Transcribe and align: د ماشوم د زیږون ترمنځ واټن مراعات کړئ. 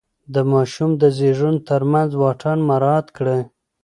د 0.33 0.35
ماشوم 0.51 0.91
د 1.01 1.03
زیږون 1.17 1.55
ترمنځ 1.69 2.09
واټن 2.21 2.57
مراعات 2.69 3.07
کړئ. 3.17 3.41